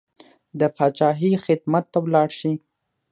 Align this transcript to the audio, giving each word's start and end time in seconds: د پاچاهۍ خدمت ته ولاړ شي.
د 0.59 0.61
پاچاهۍ 0.75 1.33
خدمت 1.45 1.85
ته 1.91 1.97
ولاړ 2.05 2.29
شي. 2.39 2.51